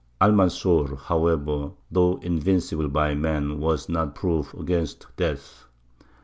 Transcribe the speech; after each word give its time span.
Almanzor, 0.19 0.97
however, 0.97 1.73
though 1.91 2.17
invincible 2.23 2.87
by 2.87 3.13
man, 3.13 3.59
was 3.59 3.87
not 3.87 4.15
proof 4.15 4.51
against 4.55 5.05
death. 5.15 5.65